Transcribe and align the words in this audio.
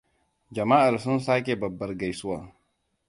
Jama'ar 0.57 0.97
sun 1.03 1.19
sake 1.25 1.59
babbar 1.61 1.89
gaisuwa. 2.01 2.39